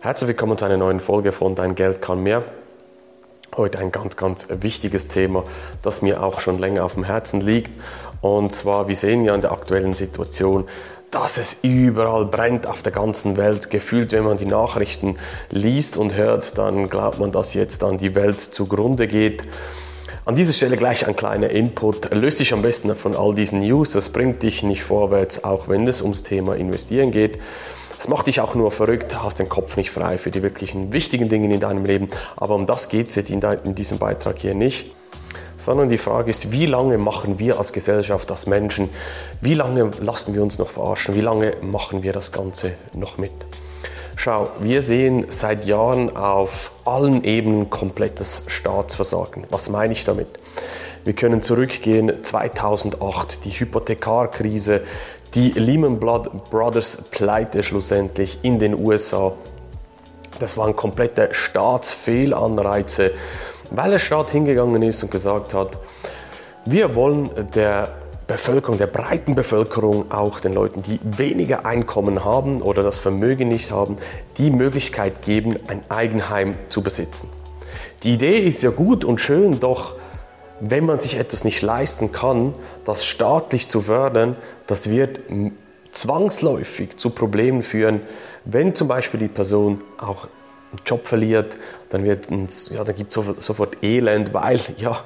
[0.00, 2.44] Herzlich willkommen zu einer neuen Folge von Dein Geld kann mehr.
[3.56, 5.42] Heute ein ganz, ganz wichtiges Thema,
[5.82, 7.72] das mir auch schon länger auf dem Herzen liegt.
[8.20, 10.68] Und zwar, wir sehen ja in der aktuellen Situation,
[11.10, 13.70] dass es überall brennt auf der ganzen Welt.
[13.70, 15.16] Gefühlt, wenn man die Nachrichten
[15.50, 19.42] liest und hört, dann glaubt man, dass jetzt dann die Welt zugrunde geht.
[20.24, 22.14] An dieser Stelle gleich ein kleiner Input.
[22.14, 23.90] Löst dich am besten von all diesen News.
[23.90, 27.40] Das bringt dich nicht vorwärts, auch wenn es ums Thema Investieren geht.
[27.98, 31.28] Es macht dich auch nur verrückt, hast den Kopf nicht frei für die wirklichen wichtigen
[31.28, 32.08] Dinge in deinem Leben.
[32.36, 34.92] Aber um das geht es jetzt in, diesem Beitrag hier nicht
[35.60, 38.90] sondern die Frage ist, wie lange machen wir als Gesellschaft, als Menschen,
[39.40, 43.32] wie lange lassen wir uns noch verarschen, wie lange machen wir das Ganze noch mit?
[44.14, 49.44] Schau, wir sehen seit Jahren auf allen Ebenen komplettes Staatsversagen.
[49.50, 50.28] Was meine ich damit?
[51.04, 54.82] Wir können zurückgehen 2008, die Hypothekarkrise,
[55.34, 59.32] die Lehman Brothers Pleite schlussendlich in den USA.
[60.38, 63.12] Das waren komplette Staatsfehlanreize,
[63.70, 65.78] weil der Staat hingegangen ist und gesagt hat,
[66.64, 67.88] wir wollen der
[68.26, 73.70] Bevölkerung, der breiten Bevölkerung, auch den Leuten, die weniger Einkommen haben oder das Vermögen nicht
[73.70, 73.96] haben,
[74.36, 77.30] die Möglichkeit geben, ein Eigenheim zu besitzen.
[78.02, 79.94] Die Idee ist ja gut und schön, doch
[80.60, 85.20] wenn man sich etwas nicht leisten kann, das staatlich zu fördern, das wird
[85.92, 88.00] zwangsläufig zu Problemen führen,
[88.44, 90.28] wenn zum Beispiel die Person auch
[90.70, 91.56] einen Job verliert,
[91.90, 95.02] dann, ja, dann gibt es sofort Elend, weil ja,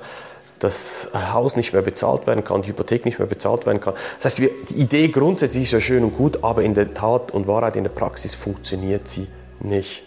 [0.59, 3.95] das Haus nicht mehr bezahlt werden kann, die Hypothek nicht mehr bezahlt werden kann.
[4.21, 7.47] Das heißt, die Idee grundsätzlich ist ja schön und gut, aber in der Tat und
[7.47, 9.27] Wahrheit, in der Praxis funktioniert sie
[9.61, 10.05] nicht.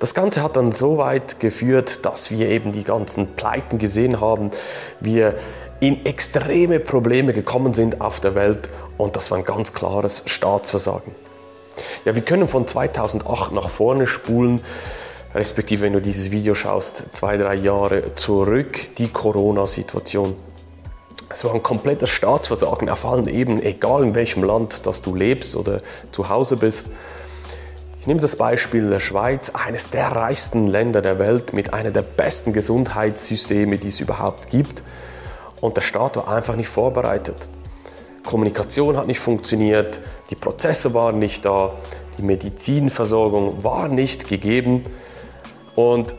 [0.00, 4.50] Das Ganze hat dann so weit geführt, dass wir eben die ganzen Pleiten gesehen haben,
[4.98, 5.34] wir
[5.78, 11.14] in extreme Probleme gekommen sind auf der Welt und das war ein ganz klares Staatsversagen.
[12.06, 14.62] Ja, wir können von 2008 nach vorne spulen,
[15.34, 20.34] respektive wenn du dieses Video schaust, zwei, drei Jahre zurück, die Corona-Situation.
[21.28, 25.54] Es war ein komplettes Staatsversagen auf allen Ebenen, egal in welchem Land, das du lebst
[25.56, 26.86] oder zu Hause bist.
[28.00, 32.00] Ich nehme das Beispiel der Schweiz, eines der reichsten Länder der Welt mit einer der
[32.00, 34.82] besten Gesundheitssysteme, die es überhaupt gibt.
[35.60, 37.46] Und der Staat war einfach nicht vorbereitet.
[38.24, 40.00] Kommunikation hat nicht funktioniert,
[40.30, 41.74] die Prozesse waren nicht da,
[42.16, 44.86] die Medizinversorgung war nicht gegeben.
[45.74, 46.14] Und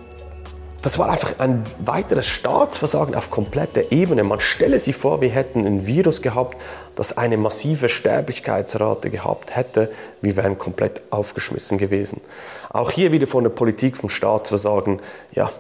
[0.82, 4.24] das war einfach ein weiteres Staatsversagen auf kompletter Ebene.
[4.24, 6.60] Man stelle sich vor, wir hätten ein Virus gehabt,
[6.96, 9.92] das eine massive Sterblichkeitsrate gehabt hätte.
[10.22, 12.22] Wir wären komplett aufgeschmissen gewesen.
[12.70, 15.02] Auch hier wieder von der Politik, vom Staatsversagen.
[15.34, 15.52] Ja,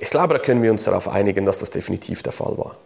[0.00, 2.76] ich glaube, da können wir uns darauf einigen, dass das definitiv der Fall war.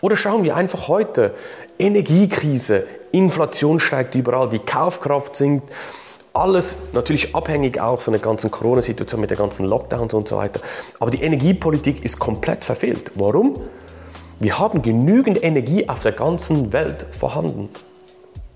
[0.00, 1.34] Oder schauen wir einfach heute.
[1.78, 5.70] Energiekrise, Inflation steigt überall, die Kaufkraft sinkt.
[6.36, 10.60] Alles natürlich abhängig auch von der ganzen Corona-Situation mit den ganzen Lockdowns und so weiter.
[11.00, 13.10] Aber die Energiepolitik ist komplett verfehlt.
[13.14, 13.58] Warum?
[14.38, 17.70] Wir haben genügend Energie auf der ganzen Welt vorhanden.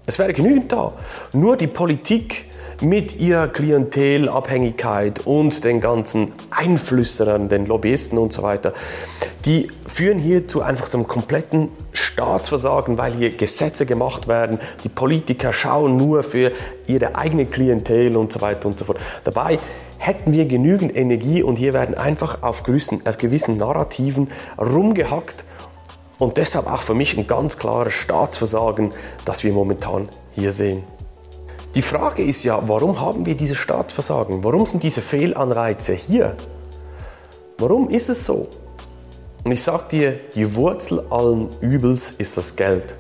[0.05, 0.93] Es wäre genügend da.
[1.33, 2.50] Nur die Politik
[2.81, 8.73] mit ihrer Klientelabhängigkeit und den ganzen Einflüsterern, den Lobbyisten und so weiter,
[9.45, 14.59] die führen hierzu einfach zum kompletten Staatsversagen, weil hier Gesetze gemacht werden.
[14.85, 16.53] Die Politiker schauen nur für
[16.87, 18.99] ihre eigene Klientel und so weiter und so fort.
[19.25, 19.59] Dabei
[19.99, 25.45] hätten wir genügend Energie und hier werden einfach auf gewissen, auf gewissen Narrativen rumgehackt
[26.19, 28.93] und deshalb auch für mich ein ganz klares Staatsversagen,
[29.25, 30.85] das wir momentan hier sehen.
[31.75, 34.43] Die Frage ist ja, warum haben wir dieses Staatsversagen?
[34.43, 36.37] Warum sind diese Fehlanreize hier?
[37.59, 38.49] Warum ist es so?
[39.45, 42.97] Und ich sage dir, die Wurzel allen Übels ist das Geld.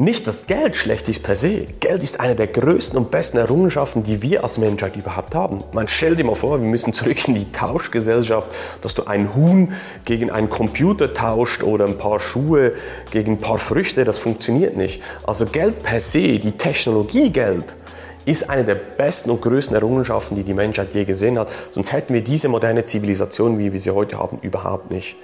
[0.00, 1.66] Nicht das Geld schlecht ist per se.
[1.80, 5.64] Geld ist eine der größten und besten Errungenschaften, die wir als Menschheit überhaupt haben.
[5.72, 9.72] Man stellt dir mal vor, wir müssen zurück in die Tauschgesellschaft, dass du ein Huhn
[10.04, 12.74] gegen einen Computer tauscht oder ein paar Schuhe
[13.10, 14.04] gegen ein paar Früchte.
[14.04, 15.02] Das funktioniert nicht.
[15.26, 17.74] Also Geld per se, die Technologie Geld,
[18.24, 21.48] ist eine der besten und größten Errungenschaften, die die Menschheit je gesehen hat.
[21.72, 25.16] Sonst hätten wir diese moderne Zivilisation, wie wir sie heute haben, überhaupt nicht.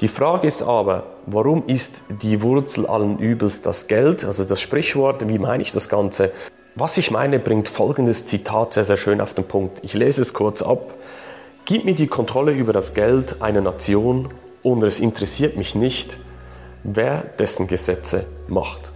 [0.00, 5.28] Die Frage ist aber, warum ist die Wurzel allen Übels das Geld, also das Sprichwort,
[5.28, 6.32] wie meine ich das Ganze?
[6.74, 9.80] Was ich meine, bringt folgendes Zitat sehr, sehr schön auf den Punkt.
[9.82, 10.94] Ich lese es kurz ab.
[11.66, 14.30] Gib mir die Kontrolle über das Geld einer Nation
[14.62, 16.16] und es interessiert mich nicht,
[16.82, 18.92] wer dessen Gesetze macht.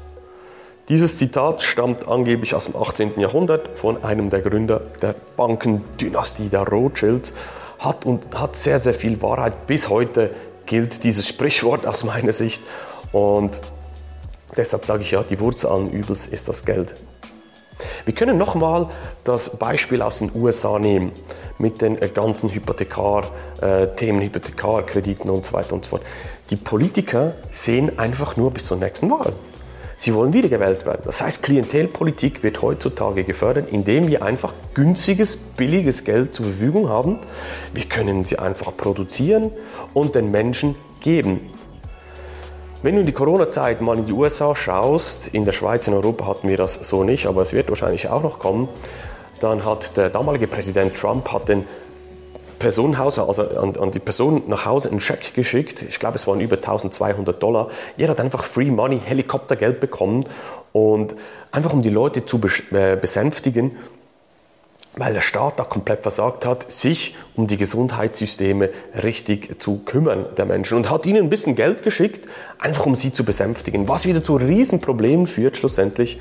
[0.88, 3.20] Dieses Zitat stammt angeblich aus dem 18.
[3.20, 7.34] Jahrhundert von einem der Gründer der Bankendynastie der Rothschilds,
[7.78, 10.30] hat und hat sehr, sehr viel Wahrheit bis heute
[10.66, 12.62] gilt dieses Sprichwort aus meiner Sicht.
[13.12, 13.61] Und
[14.56, 16.94] deshalb sage ich ja, die Wurzel allen Übels ist das Geld.
[18.05, 18.88] Wir können nochmal
[19.25, 21.12] das Beispiel aus den USA nehmen
[21.58, 26.02] mit den äh, ganzen Hypothekar-Themen, äh, Hypothekarkrediten und so weiter und so fort.
[26.50, 29.32] Die Politiker sehen einfach nur bis zur nächsten Wahl.
[30.04, 31.00] Sie wollen wiedergewählt werden.
[31.06, 37.20] Das heißt, Klientelpolitik wird heutzutage gefördert, indem wir einfach günstiges, billiges Geld zur Verfügung haben.
[37.72, 39.50] Wir können sie einfach produzieren
[39.94, 41.50] und den Menschen geben.
[42.82, 46.26] Wenn du in die Corona-Zeit mal in die USA schaust, in der Schweiz, in Europa
[46.26, 48.68] hatten wir das so nicht, aber es wird wahrscheinlich auch noch kommen,
[49.40, 51.64] dann hat der damalige Präsident Trump hat den
[52.58, 55.82] Personenhaus, also an, an, die Person nach Hause einen Scheck geschickt.
[55.82, 57.70] Ich glaube, es waren über 1200 Dollar.
[57.96, 60.26] Jeder hat einfach Free Money, Helikoptergeld bekommen
[60.72, 61.14] und
[61.50, 62.40] einfach um die Leute zu
[62.72, 63.72] äh, besänftigen
[64.96, 68.70] weil der Staat da komplett versagt hat, sich um die Gesundheitssysteme
[69.02, 72.28] richtig zu kümmern der Menschen und hat ihnen ein bisschen Geld geschickt,
[72.58, 76.18] einfach um sie zu besänftigen, was wieder zu Riesenproblemen führt schlussendlich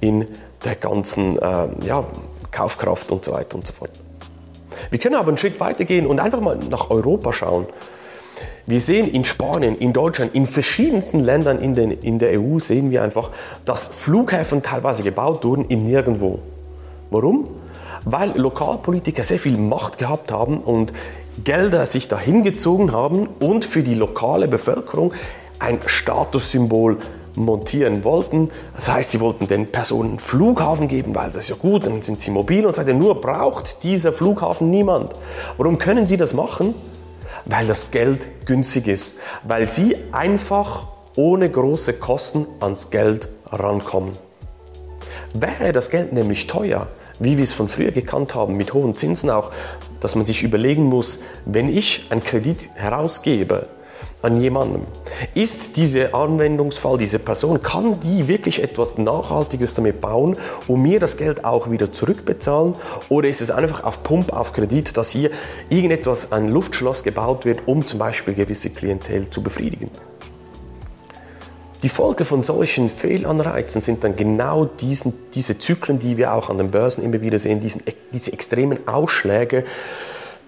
[0.00, 0.26] in
[0.64, 2.04] der ganzen äh, ja,
[2.50, 3.90] Kaufkraft und so weiter und so fort.
[4.90, 7.66] Wir können aber einen Schritt weitergehen und einfach mal nach Europa schauen.
[8.66, 12.90] Wir sehen in Spanien, in Deutschland, in verschiedensten Ländern in, den, in der EU sehen
[12.90, 13.30] wir einfach,
[13.64, 16.40] dass Flughäfen teilweise gebaut wurden im Nirgendwo.
[17.10, 17.48] Warum?
[18.04, 20.92] weil Lokalpolitiker sehr viel Macht gehabt haben und
[21.44, 25.12] Gelder sich dahin gezogen haben und für die lokale Bevölkerung
[25.58, 26.98] ein Statussymbol
[27.38, 28.50] montieren wollten.
[28.74, 32.20] Das heißt, sie wollten den Personen Flughafen geben, weil das ist ja gut, dann sind
[32.20, 32.94] sie mobil und so weiter.
[32.94, 35.12] Nur braucht dieser Flughafen niemand.
[35.56, 36.74] Warum können sie das machen?
[37.44, 40.86] Weil das Geld günstig ist, weil sie einfach
[41.16, 44.12] ohne große Kosten ans Geld rankommen.
[45.34, 46.88] Wäre das Geld nämlich teuer,
[47.18, 49.50] wie wir es von früher gekannt haben, mit hohen Zinsen auch,
[50.00, 53.66] dass man sich überlegen muss, wenn ich einen Kredit herausgebe
[54.22, 54.82] an jemandem,
[55.34, 60.36] ist dieser Anwendungsfall, diese Person, kann die wirklich etwas Nachhaltiges damit bauen
[60.66, 62.74] und mir das Geld auch wieder zurückbezahlen?
[63.08, 65.30] Oder ist es einfach auf Pump, auf Kredit, dass hier
[65.68, 69.90] irgendetwas, ein Luftschloss gebaut wird, um zum Beispiel gewisse Klientel zu befriedigen?
[71.84, 76.58] Die Folge von solchen Fehlanreizen sind dann genau diesen, diese Zyklen, die wir auch an
[76.58, 79.62] den Börsen immer wieder sehen, diesen, diese extremen Ausschläge.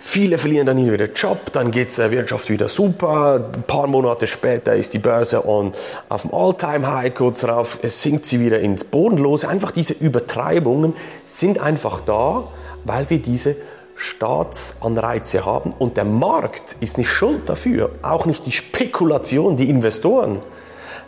[0.03, 3.53] Viele verlieren dann wieder den Job, dann geht es der Wirtschaft wieder super.
[3.53, 5.73] Ein paar Monate später ist die Börse on,
[6.09, 9.47] auf dem All-Time-High, kurz darauf sinkt sie wieder ins Bodenlose.
[9.47, 10.95] Einfach diese Übertreibungen
[11.27, 12.49] sind einfach da,
[12.85, 13.57] weil wir diese
[13.95, 20.41] Staatsanreize haben und der Markt ist nicht schuld dafür, auch nicht die Spekulation, die Investoren.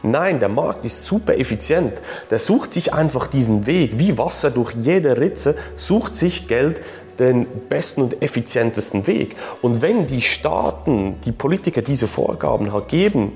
[0.05, 2.03] Nein, der Markt ist super effizient.
[2.31, 6.83] Der sucht sich einfach diesen Weg, wie Wasser durch jede Ritze, sucht sich Geld
[7.19, 9.37] den besten und effizientesten Weg.
[9.61, 13.33] Und wenn die Staaten, die Politiker diese Vorgaben halt geben,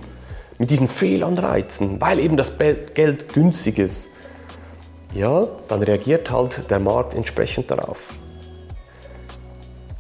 [0.59, 4.09] mit diesen Fehlanreizen, weil eben das Geld günstig ist,
[5.15, 8.15] ja, dann reagiert halt der Markt entsprechend darauf.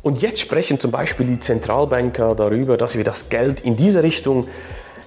[0.03, 4.47] Und jetzt sprechen zum Beispiel die Zentralbanker darüber, dass wir das Geld in diese Richtung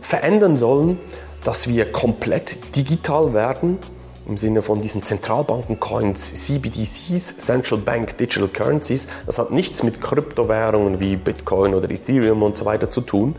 [0.02, 1.00] verändern sollen,
[1.44, 3.80] dass wir komplett digital werden,
[4.30, 9.08] im Sinne von diesen Zentralbanken-Coins, CBDCs, Central Bank Digital Currencies.
[9.26, 13.36] Das hat nichts mit Kryptowährungen wie Bitcoin oder Ethereum und so weiter zu tun,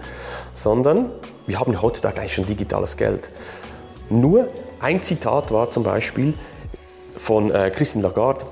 [0.54, 1.10] sondern
[1.46, 3.31] wir haben heutzutage eigentlich schon digitales Geld.
[4.10, 4.48] Nur
[4.81, 6.34] ein Zitat war zum Beispiel
[7.16, 8.44] von äh, Christine Lagarde,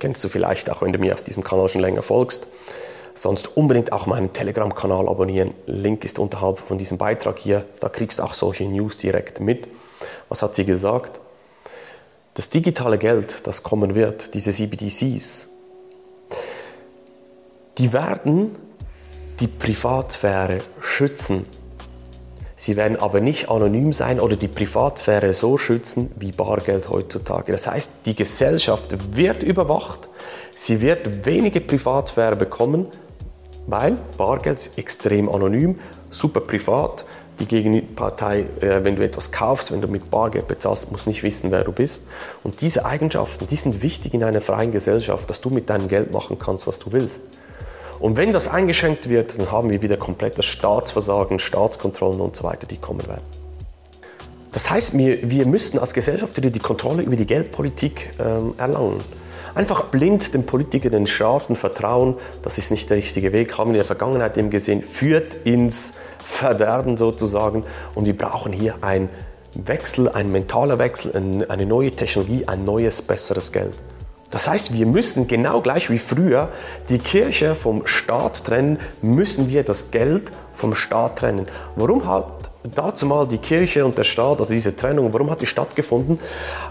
[0.00, 2.48] kennst du vielleicht auch, wenn du mir auf diesem Kanal schon länger folgst.
[3.14, 5.54] Sonst unbedingt auch meinen Telegram-Kanal abonnieren.
[5.66, 7.64] Link ist unterhalb von diesem Beitrag hier.
[7.80, 9.68] Da kriegst du auch solche News direkt mit.
[10.28, 11.20] Was hat sie gesagt?
[12.34, 15.48] Das digitale Geld, das kommen wird, diese CBDCs,
[17.76, 18.52] die werden
[19.40, 21.44] die Privatsphäre schützen.
[22.56, 27.52] Sie werden aber nicht anonym sein oder die Privatsphäre so schützen wie Bargeld heutzutage.
[27.52, 30.08] Das heißt, die Gesellschaft wird überwacht,
[30.54, 32.86] sie wird wenige Privatsphäre bekommen,
[33.66, 35.78] weil Bargeld ist extrem anonym,
[36.10, 37.04] super privat.
[37.38, 41.50] Die Gegenpartei, äh, wenn du etwas kaufst, wenn du mit Bargeld bezahlst, muss nicht wissen,
[41.50, 42.06] wer du bist.
[42.42, 46.12] Und diese Eigenschaften, die sind wichtig in einer freien Gesellschaft, dass du mit deinem Geld
[46.12, 47.22] machen kannst, was du willst.
[48.00, 52.66] Und wenn das eingeschränkt wird, dann haben wir wieder komplettes Staatsversagen, Staatskontrollen und so weiter,
[52.66, 53.22] die kommen werden.
[54.52, 59.00] Das heißt, wir, wir müssten als Gesellschaft wieder die Kontrolle über die Geldpolitik ähm, erlangen.
[59.54, 63.74] Einfach blind den Politikern, den Staaten vertrauen, das ist nicht der richtige Weg, haben wir
[63.74, 67.64] in der Vergangenheit eben gesehen, führt ins Verderben sozusagen.
[67.94, 69.10] Und wir brauchen hier einen
[69.54, 73.74] Wechsel, einen mentaler Wechsel, eine neue Technologie, ein neues, besseres Geld.
[74.30, 76.48] Das heißt, wir müssen genau gleich wie früher
[76.88, 81.46] die Kirche vom Staat trennen, müssen wir das Geld vom Staat trennen.
[81.76, 85.46] Warum hat dazu mal die Kirche und der Staat, also diese Trennung, warum hat die
[85.46, 86.18] stattgefunden?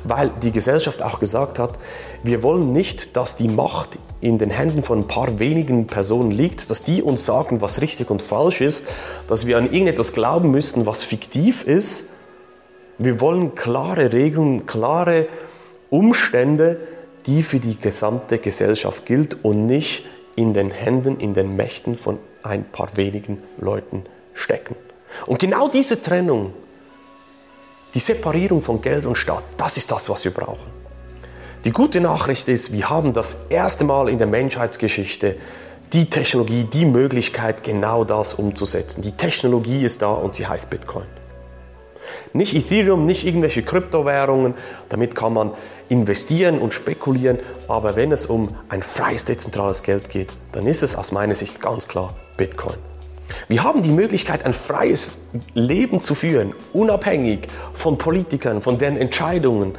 [0.04, 1.78] Weil die Gesellschaft auch gesagt hat,
[2.24, 6.70] wir wollen nicht, dass die Macht in den Händen von ein paar wenigen Personen liegt,
[6.70, 8.88] dass die uns sagen, was richtig und falsch ist,
[9.28, 12.06] dass wir an irgendetwas glauben müssten, was fiktiv ist.
[12.98, 15.28] Wir wollen klare Regeln, klare
[15.90, 16.78] Umstände,
[17.26, 20.06] die für die gesamte Gesellschaft gilt und nicht
[20.36, 24.76] in den Händen, in den Mächten von ein paar wenigen Leuten stecken.
[25.26, 26.54] Und genau diese Trennung,
[27.94, 30.72] die Separierung von Geld und Staat, das ist das, was wir brauchen.
[31.64, 35.36] Die gute Nachricht ist, wir haben das erste Mal in der Menschheitsgeschichte
[35.94, 39.02] die Technologie, die Möglichkeit, genau das umzusetzen.
[39.02, 41.06] Die Technologie ist da und sie heißt Bitcoin.
[42.34, 44.56] Nicht Ethereum, nicht irgendwelche Kryptowährungen,
[44.90, 45.52] damit kann man
[45.90, 50.96] investieren und spekulieren, aber wenn es um ein freies, dezentrales Geld geht, dann ist es
[50.96, 52.78] aus meiner Sicht ganz klar Bitcoin.
[53.48, 55.14] Wir haben die Möglichkeit, ein freies
[55.54, 59.76] Leben zu führen, unabhängig von Politikern, von deren Entscheidungen,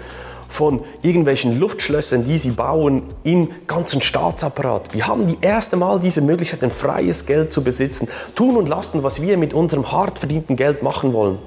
[0.48, 4.92] von irgendwelchen Luftschlössern, die sie bauen im ganzen Staatsapparat.
[4.92, 9.02] Wir haben die erste Mal diese Möglichkeit, ein freies Geld zu besitzen, tun und lassen,
[9.02, 11.38] was wir mit unserem hart verdienten Geld machen wollen.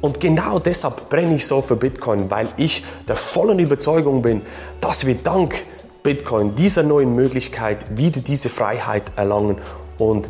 [0.00, 4.42] Und genau deshalb brenne ich so für Bitcoin, weil ich der vollen Überzeugung bin,
[4.80, 5.64] dass wir dank
[6.02, 9.58] Bitcoin dieser neuen Möglichkeit wieder diese Freiheit erlangen
[9.98, 10.28] und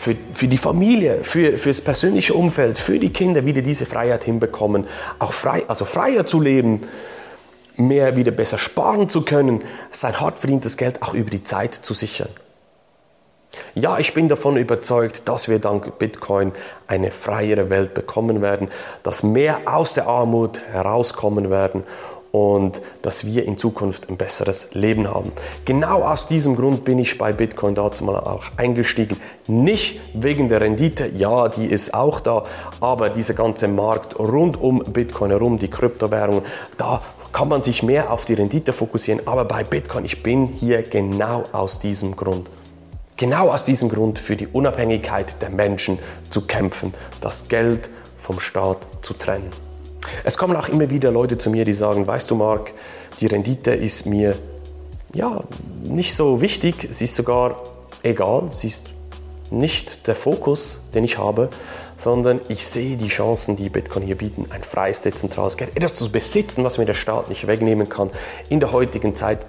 [0.00, 4.24] für, für die Familie, für, für das persönliche Umfeld, für die Kinder wieder diese Freiheit
[4.24, 4.86] hinbekommen,
[5.18, 6.88] auch frei, also freier zu leben,
[7.76, 9.58] mehr wieder besser sparen zu können,
[9.92, 12.30] sein hart verdientes Geld auch über die Zeit zu sichern.
[13.74, 16.52] Ja, ich bin davon überzeugt, dass wir dank Bitcoin
[16.86, 18.68] eine freiere Welt bekommen werden,
[19.02, 21.84] dass mehr aus der Armut herauskommen werden
[22.32, 25.32] und dass wir in Zukunft ein besseres Leben haben.
[25.64, 29.16] Genau aus diesem Grund bin ich bei Bitcoin dazu mal auch eingestiegen.
[29.46, 32.44] Nicht wegen der Rendite, ja, die ist auch da,
[32.80, 36.42] aber dieser ganze Markt rund um Bitcoin herum, die Kryptowährungen,
[36.76, 39.26] da kann man sich mehr auf die Rendite fokussieren.
[39.26, 42.50] Aber bei Bitcoin, ich bin hier genau aus diesem Grund.
[43.16, 45.98] Genau aus diesem Grund für die Unabhängigkeit der Menschen
[46.30, 49.50] zu kämpfen, das Geld vom Staat zu trennen.
[50.24, 52.72] Es kommen auch immer wieder Leute zu mir, die sagen, weißt du Marc,
[53.20, 54.36] die Rendite ist mir
[55.12, 55.42] ja
[55.82, 57.62] nicht so wichtig, sie ist sogar
[58.02, 58.90] egal, sie ist
[59.50, 61.50] nicht der Fokus, den ich habe,
[61.96, 66.10] sondern ich sehe die Chancen, die Bitcoin hier bieten, ein freies, dezentrales Geld, etwas zu
[66.10, 68.10] besitzen, was mir der Staat nicht wegnehmen kann.
[68.48, 69.46] In der heutigen Zeit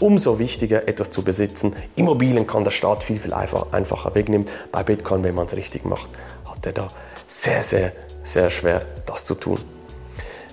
[0.00, 1.74] umso wichtiger, etwas zu besitzen.
[1.94, 4.48] Immobilien kann der Staat viel, viel einfacher wegnehmen.
[4.72, 6.08] Bei Bitcoin, wenn man es richtig macht,
[6.44, 6.88] hat er da
[7.26, 7.92] sehr, sehr,
[8.22, 9.60] sehr schwer, das zu tun.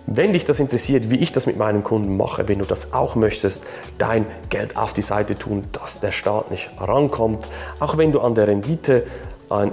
[0.07, 3.15] Wenn dich das interessiert, wie ich das mit meinen Kunden mache, wenn du das auch
[3.15, 3.63] möchtest,
[3.97, 7.47] dein Geld auf die Seite tun, dass der Staat nicht rankommt,
[7.79, 9.05] auch wenn du an der Rendite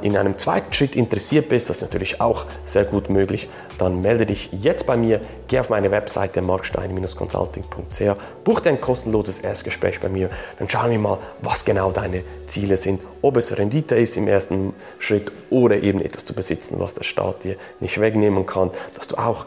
[0.03, 4.27] in einem zweiten Schritt interessiert bist, das ist natürlich auch sehr gut möglich, dann melde
[4.27, 10.09] dich jetzt bei mir, geh auf meine Webseite markstein-consulting.ch, buch dir ein kostenloses Erstgespräch bei
[10.09, 14.27] mir, dann schauen wir mal, was genau deine Ziele sind, ob es Rendite ist im
[14.27, 19.07] ersten Schritt oder eben etwas zu besitzen, was der Staat dir nicht wegnehmen kann, dass
[19.07, 19.47] du auch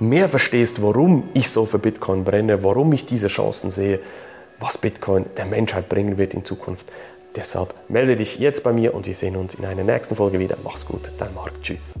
[0.00, 4.00] mehr verstehst, warum ich so für Bitcoin brenne, warum ich diese Chancen sehe,
[4.58, 6.86] was Bitcoin der Menschheit bringen wird in Zukunft.
[7.36, 10.56] Deshalb melde dich jetzt bei mir und wir sehen uns in einer nächsten Folge wieder.
[10.64, 11.62] Mach's gut, dein Marc.
[11.62, 11.94] Tschüss.